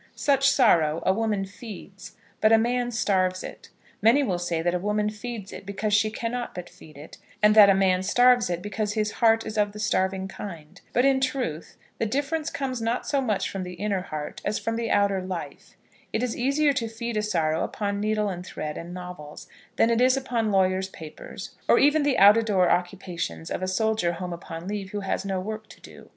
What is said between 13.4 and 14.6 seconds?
from the inner heart, as